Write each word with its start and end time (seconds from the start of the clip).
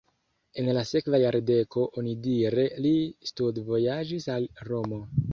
En 0.61 0.69
la 0.75 0.83
sekva 0.91 1.17
jardeko 1.23 1.83
onidire 2.01 2.63
li 2.85 2.93
studvojaĝis 3.33 4.27
al 4.37 4.49
Romo. 4.71 4.99